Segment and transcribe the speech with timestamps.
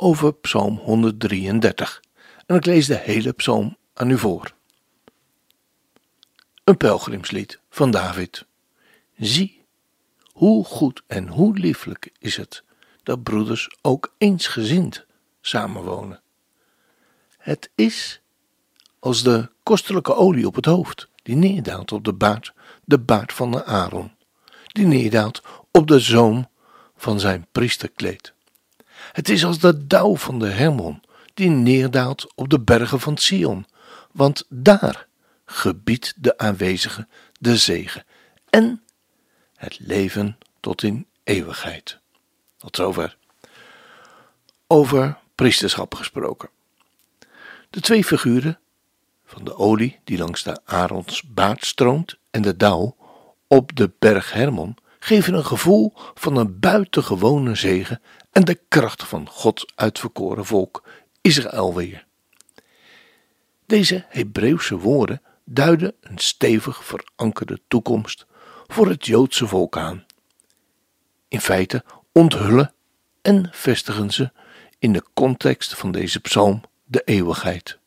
[0.00, 2.02] over Psalm 133.
[2.46, 4.52] En ik lees de hele psalm aan u voor.
[6.64, 8.46] Een pelgrimslied van David.
[9.16, 9.64] Zie,
[10.32, 12.64] hoe goed en hoe lieflijk is het
[13.02, 15.06] dat broeders ook eensgezind
[15.40, 16.20] samenwonen.
[17.38, 18.20] Het is
[18.98, 22.52] als de kostelijke olie op het hoofd, die neerdaalt op de baard,
[22.84, 24.12] de baard van de Aaron,
[24.66, 26.48] die neerdaalt op de zoom
[26.96, 28.34] van zijn priesterkleed.
[29.12, 31.02] Het is als de dauw van de Hermon,
[31.34, 33.66] die neerdaalt op de bergen van Sion,
[34.12, 35.06] want daar
[35.44, 37.06] gebiedt de aanwezige
[37.38, 38.04] de zegen
[38.50, 38.82] en
[39.56, 41.98] het leven tot in eeuwigheid.
[42.56, 43.16] Tot zover.
[44.66, 46.50] Over priesterschap gesproken.
[47.70, 48.58] De twee figuren
[49.24, 52.96] van de olie die langs de Arons baard stroomt en de dauw
[53.46, 58.00] op de berg Hermon geven een gevoel van een buitengewone zegen
[58.32, 60.88] en de kracht van Gods uitverkoren volk
[61.20, 62.06] Israël weer.
[63.66, 68.26] Deze Hebreeuwse woorden duiden een stevig verankerde toekomst
[68.66, 70.04] voor het Joodse volk aan.
[71.28, 72.74] In feite onthullen
[73.22, 74.32] en vestigen ze
[74.78, 77.78] in de context van deze psalm de eeuwigheid.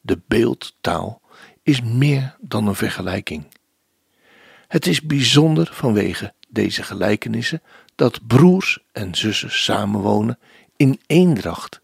[0.00, 1.20] De beeldtaal
[1.62, 3.46] is meer dan een vergelijking.
[4.68, 7.62] Het is bijzonder vanwege deze gelijkenissen
[7.94, 10.38] dat broers en zussen samenwonen
[10.76, 11.80] in eendracht.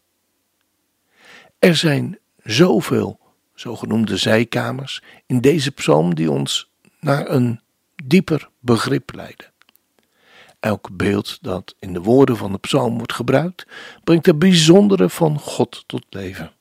[1.59, 3.19] Er zijn zoveel
[3.55, 7.61] zogenoemde zijkamers in deze psalm die ons naar een
[8.05, 9.51] dieper begrip leiden.
[10.61, 13.67] Elk beeld dat in de woorden van de psalm wordt gebruikt,
[14.05, 16.53] brengt het bijzondere van God tot leven.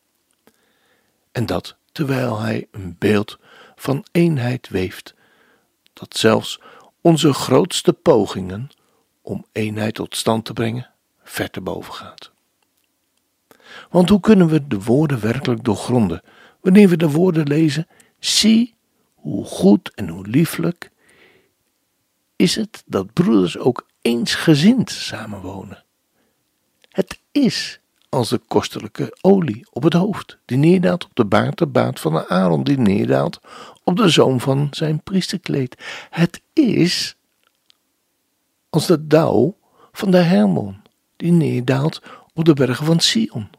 [1.32, 3.40] En dat terwijl hij een beeld
[3.76, 5.16] van eenheid weeft,
[5.94, 6.60] dat zelfs
[7.02, 8.70] onze grootste pogingen
[9.22, 10.90] om eenheid tot stand te brengen
[11.24, 12.32] ver te boven gaat.
[13.90, 16.22] Want hoe kunnen we de woorden werkelijk doorgronden
[16.62, 17.88] wanneer we de woorden lezen?
[18.20, 18.76] Zie
[19.14, 20.92] hoe goed en hoe lieflijk
[22.36, 25.84] is het dat broeders ook eensgezind samenwonen.
[26.90, 27.81] Het is
[28.12, 32.14] als de kostelijke olie op het hoofd, die neerdaalt op de baard, de baard van
[32.14, 33.40] de Aaron, die neerdaalt
[33.84, 35.84] op de zoom van zijn priesterkleed.
[36.10, 37.16] Het is
[38.70, 39.58] als de dauw
[39.92, 40.82] van de Hermon,
[41.16, 42.02] die neerdaalt
[42.34, 43.50] op de bergen van Sion.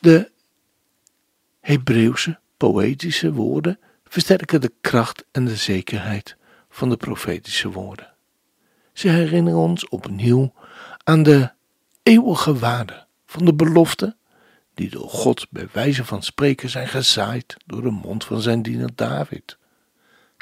[0.00, 0.30] De
[1.60, 6.36] Hebreeuwse poëtische woorden versterken de kracht en de zekerheid
[6.70, 8.14] van de profetische woorden.
[8.92, 10.52] Ze herinneren ons opnieuw
[11.04, 11.56] aan de
[12.08, 14.16] eeuwige waarde van de beloften
[14.74, 18.90] die door God bij wijze van spreken zijn gezaaid door de mond van zijn diener
[18.94, 19.58] David,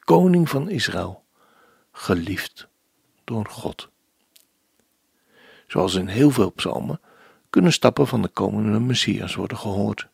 [0.04, 1.24] koning van Israël,
[1.92, 2.68] geliefd
[3.24, 3.88] door God.
[5.66, 7.00] Zoals in heel veel psalmen
[7.50, 10.08] kunnen stappen van de komende Messias worden gehoord.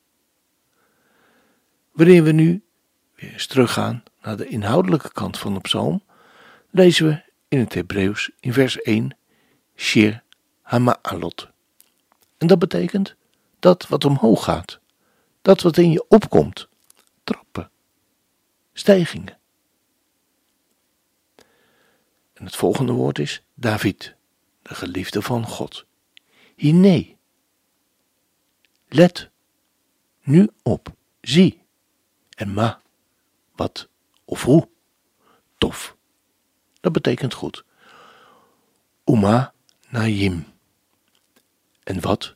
[1.92, 2.64] Wanneer we nu
[3.14, 6.02] weer eens teruggaan naar de inhoudelijke kant van de psalm,
[6.70, 9.16] lezen we in het Hebreeuws in vers 1
[9.76, 10.22] Shir
[10.62, 11.48] Hama'alot.
[12.38, 13.14] En dat betekent
[13.58, 14.80] dat wat omhoog gaat,
[15.42, 16.68] dat wat in je opkomt,
[17.24, 17.70] trappen,
[18.72, 19.38] stijgingen.
[22.32, 24.14] En het volgende woord is David,
[24.62, 25.84] de geliefde van God.
[26.56, 27.16] Hine.
[28.88, 29.30] Let
[30.20, 31.62] nu op, zie.
[32.34, 32.80] En ma,
[33.54, 33.88] wat
[34.24, 34.68] of hoe?
[35.58, 35.96] Tof.
[36.80, 37.64] Dat betekent goed.
[39.04, 39.52] Uma
[39.88, 40.51] naim.
[41.82, 42.34] En wat?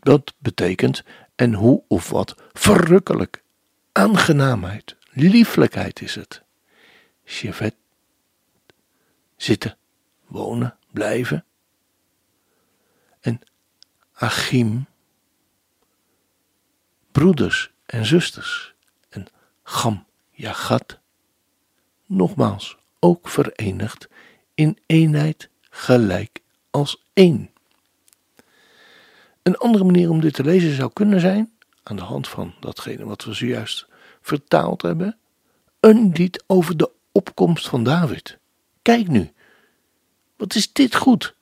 [0.00, 1.02] Dat betekent
[1.34, 3.42] en hoe of wat verrukkelijk.
[3.92, 6.42] Aangenaamheid, lieflijkheid is het.
[7.24, 7.74] Shevet
[9.36, 9.76] zitten,
[10.26, 11.44] wonen, blijven.
[13.20, 13.40] En
[14.12, 14.86] Achim,
[17.12, 18.74] broeders en zusters.
[19.08, 19.26] En
[19.62, 20.98] Gam, Jagat,
[22.06, 24.08] nogmaals, ook verenigd
[24.54, 27.51] in eenheid gelijk als één.
[29.42, 31.52] Een andere manier om dit te lezen zou kunnen zijn,
[31.82, 33.86] aan de hand van datgene wat we zojuist
[34.20, 35.16] vertaald hebben,
[35.80, 38.38] een lied over de opkomst van David.
[38.82, 39.32] Kijk nu,
[40.36, 41.34] wat is dit goed?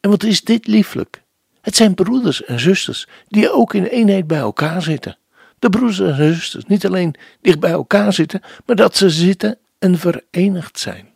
[0.00, 1.22] En wat is dit lieflijk?
[1.60, 5.18] Het zijn broeders en zusters die ook in eenheid bij elkaar zitten.
[5.58, 9.98] De broeders en zusters niet alleen dicht bij elkaar zitten, maar dat ze zitten en
[9.98, 11.08] verenigd zijn.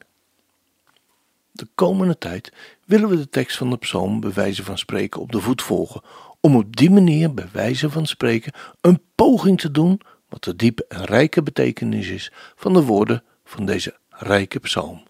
[1.52, 2.52] De komende tijd
[2.90, 6.02] willen we de tekst van de psalm bij wijze van spreken op de voet volgen,
[6.40, 10.84] om op die manier bij wijze van spreken een poging te doen wat de diepe
[10.88, 15.02] en rijke betekenis is van de woorden van deze rijke psalm.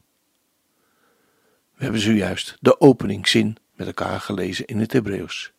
[1.74, 5.52] We hebben zojuist de openingszin met elkaar gelezen in het Hebreeuws.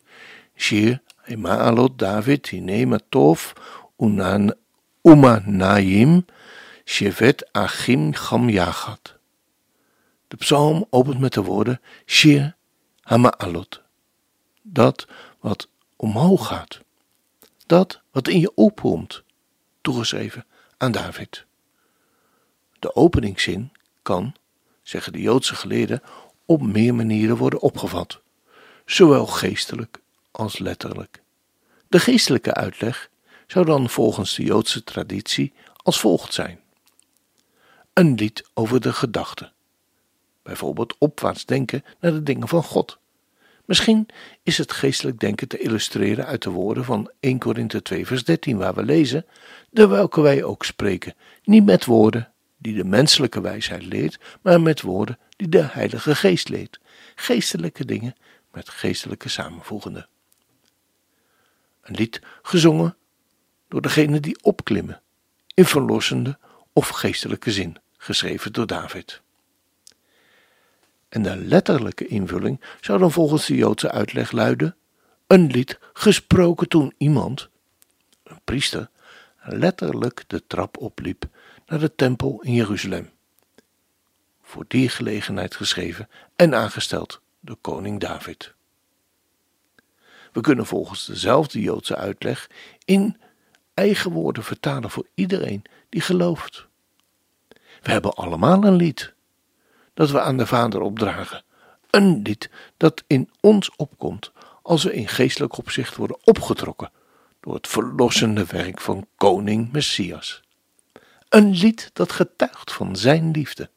[0.56, 1.00] Shir
[1.36, 3.52] Ma'alot David Hinema Tov
[5.02, 6.24] Umanayim
[6.84, 9.20] Shevet Achim Gam Yachat.
[10.32, 12.56] De psalm opent met de woorden Shir
[13.00, 13.82] Hama'alot.
[14.62, 15.06] Dat
[15.40, 16.80] wat omhoog gaat.
[17.66, 19.22] Dat wat in je opkomt.
[19.80, 20.46] Toegeschreven
[20.76, 21.44] aan David.
[22.78, 24.34] De openingszin kan,
[24.82, 26.02] zeggen de Joodse geleerden,
[26.46, 28.20] op meer manieren worden opgevat,
[28.86, 30.00] zowel geestelijk
[30.30, 31.22] als letterlijk.
[31.88, 33.10] De geestelijke uitleg
[33.46, 36.60] zou dan volgens de Joodse traditie als volgt zijn:
[37.92, 39.52] een lied over de gedachten,
[40.42, 42.98] bijvoorbeeld opwaarts denken naar de dingen van God.
[43.64, 44.08] Misschien
[44.42, 48.56] is het geestelijk denken te illustreren uit de woorden van 1 Korinthe 2 vers 13
[48.56, 49.26] waar we lezen,
[49.70, 54.80] de welke wij ook spreken, niet met woorden die de menselijke wijsheid leert, maar met
[54.80, 56.80] woorden die de Heilige Geest leert.
[57.14, 58.14] Geestelijke dingen
[58.52, 60.06] met geestelijke samenvoegende.
[61.82, 62.96] Een lied gezongen
[63.68, 65.02] door degene die opklimmen,
[65.54, 66.38] in verlossende
[66.72, 69.22] of geestelijke zin, geschreven door David.
[71.12, 74.76] En de letterlijke invulling zou dan volgens de Joodse uitleg luiden:
[75.26, 77.48] een lied gesproken toen iemand,
[78.22, 78.90] een priester,
[79.42, 81.28] letterlijk de trap opliep
[81.66, 83.10] naar de tempel in Jeruzalem.
[84.42, 88.54] Voor die gelegenheid geschreven en aangesteld door koning David.
[90.32, 92.50] We kunnen volgens dezelfde Joodse uitleg
[92.84, 93.16] in
[93.74, 96.66] eigen woorden vertalen voor iedereen die gelooft.
[97.82, 99.14] We hebben allemaal een lied
[99.94, 101.44] dat we aan de Vader opdragen.
[101.90, 106.90] Een lied dat in ons opkomt als we in geestelijk opzicht worden opgetrokken
[107.40, 110.42] door het verlossende werk van koning Messias.
[111.28, 113.70] Een lied dat getuigt van zijn liefde,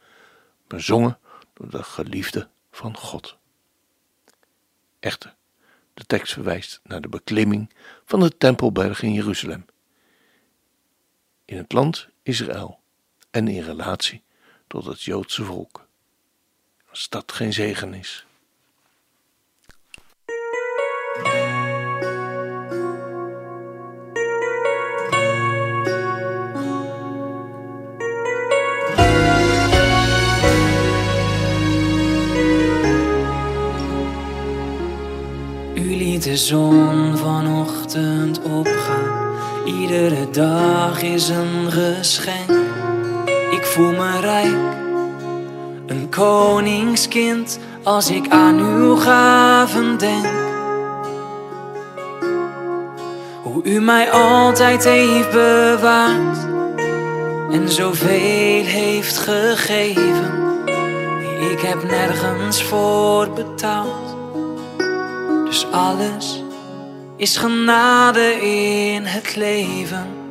[0.68, 1.18] bezongen
[1.54, 3.38] door de geliefde van God.
[5.00, 5.36] Echter,
[5.94, 7.74] de tekst verwijst naar de beklimming
[8.06, 9.66] van de Tempelberg in Jeruzalem,
[11.46, 12.80] in het land Israël
[13.32, 14.24] en in relatie
[14.68, 15.85] tot het Joodse volk.
[16.96, 18.26] Als dat geen zegen is.
[36.20, 39.36] de zon vanochtend opgaan.
[39.66, 42.50] Iedere dag is een geschenk.
[43.52, 44.85] Ik voel me rijk,
[46.16, 50.26] koningskind als ik aan uw gaven denk.
[53.44, 56.38] Hoe u mij altijd heeft bewaard
[57.52, 60.64] en zoveel heeft gegeven.
[61.52, 64.06] Ik heb nergens voor betaald
[65.56, 66.44] dus alles
[67.16, 70.25] is genade in het leven.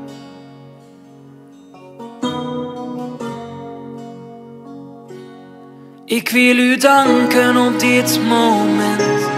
[6.06, 9.28] Ik wil u danken op dit moment.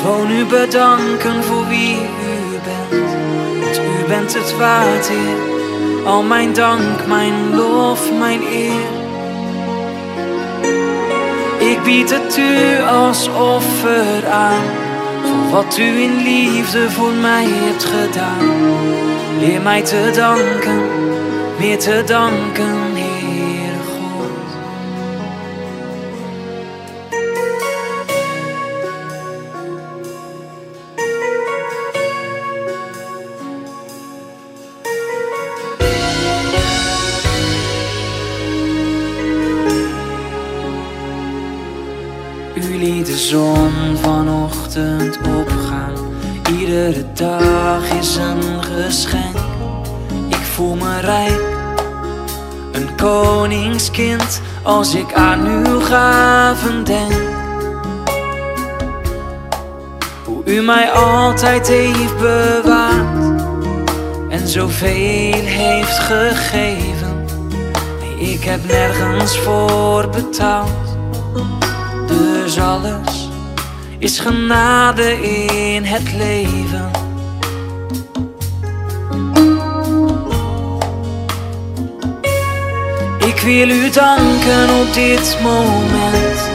[0.00, 3.10] Gewoon u bedanken voor wie u bent.
[3.60, 5.10] Want u bent het waard.
[6.04, 8.96] Al mijn dank, mijn lof, mijn eer.
[11.58, 14.62] Ik bied het u als offer aan
[15.50, 18.48] wat u in liefde voor mij hebt gedaan.
[19.40, 20.80] Leer mij te danken,
[21.58, 22.87] meer te danken,
[43.08, 45.92] de zon vanochtend opgaan.
[46.58, 49.36] Iedere dag is een geschenk.
[50.28, 51.40] Ik voel me rijk,
[52.72, 57.12] een koningskind als ik aan uw gaven denk.
[60.24, 63.42] Hoe u mij altijd heeft bewaard
[64.28, 67.26] en zoveel heeft gegeven.
[68.18, 70.87] Ik heb nergens voor betaald,
[72.08, 73.28] dus alles
[73.98, 75.26] is genade
[75.74, 76.90] in het leven.
[83.18, 86.50] Ik wil u danken op dit moment.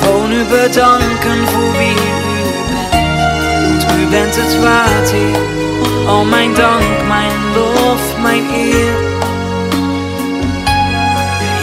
[0.00, 2.50] Gewoon u bedanken voor wie u
[2.90, 3.84] bent.
[3.84, 6.08] Want u bent het waard, Heer.
[6.08, 9.08] Al mijn dank, mijn lof, mijn eer.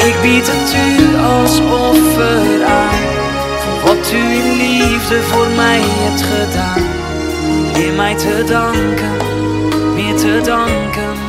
[0.07, 2.96] Ik bied het u als offer aan.
[4.13, 6.81] U in liefde voor mij hebt gedaan.
[7.73, 9.17] Leer mij te danken,
[9.95, 11.26] meer te danken,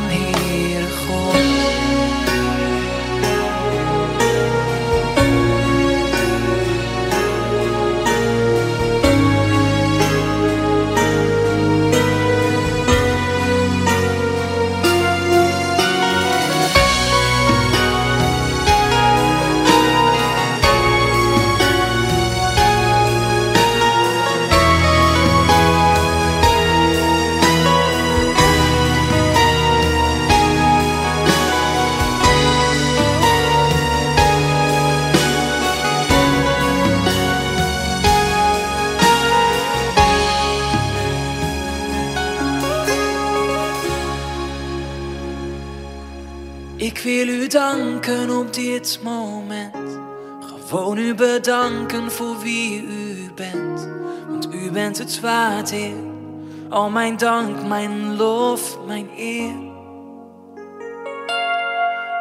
[48.79, 49.99] dit moment.
[50.67, 53.89] Gewoon u bedanken voor wie u bent.
[54.29, 55.95] Want u bent het waard, Heer.
[56.69, 59.55] Al mijn dank, mijn lof, mijn eer.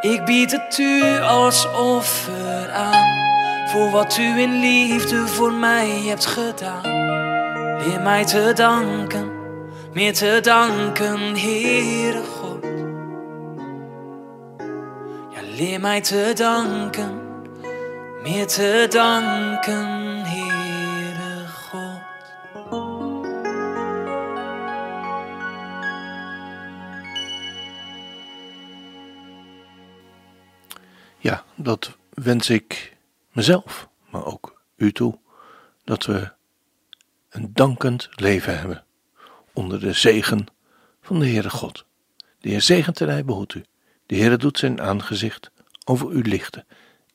[0.00, 3.16] Ik bied het u als offer aan.
[3.68, 6.82] Voor wat u in liefde voor mij hebt gedaan.
[7.78, 9.30] Leer mij te danken,
[9.92, 12.22] meer te danken, Heere
[15.58, 17.20] leer mij te danken,
[18.22, 22.02] meer te danken, Heere God.
[31.18, 32.96] Ja, dat wens ik
[33.32, 35.18] mezelf, maar ook u toe.
[35.84, 36.32] Dat we
[37.28, 38.84] een dankend leven hebben.
[39.52, 40.46] Onder de zegen
[41.02, 41.86] van de Heere God.
[42.40, 43.64] De Heer zegent en hij behoedt u.
[44.08, 45.50] De Heere doet zijn aangezicht
[45.84, 46.66] over u lichten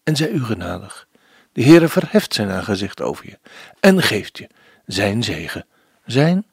[0.04, 1.08] en zij u genadig.
[1.52, 3.40] De Heere verheft zijn aangezicht over je
[3.80, 4.50] en geeft je
[4.86, 5.66] zijn zegen,
[6.06, 6.46] zijn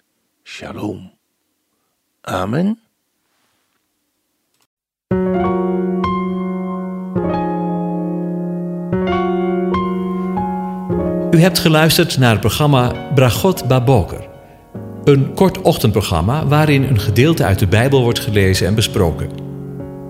[0.42, 1.12] shalom.
[2.20, 2.78] Amen.
[11.30, 14.28] U hebt geluisterd naar het programma Bragot Baboker.
[15.04, 19.39] Een kort ochtendprogramma waarin een gedeelte uit de Bijbel wordt gelezen en besproken.